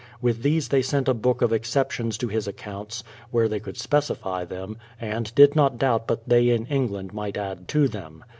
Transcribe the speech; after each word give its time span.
With 0.19 0.41
these 0.41 0.69
they 0.69 0.81
sent 0.81 1.07
a 1.07 1.13
book 1.13 1.43
of 1.43 1.53
exceptions 1.53 2.17
to 2.17 2.27
his 2.27 2.47
accounts, 2.47 3.03
where 3.29 3.47
they 3.47 3.59
could 3.59 3.77
specify 3.77 4.43
them, 4.45 4.79
and 4.99 5.31
did 5.35 5.55
not 5.55 5.77
doubt 5.77 6.07
but 6.07 6.27
they 6.27 6.49
in 6.49 6.65
Eng 6.65 6.91
land 6.91 7.13
might 7.13 7.37
add 7.37 7.67
to 7.67 7.87
them. 7.87 8.23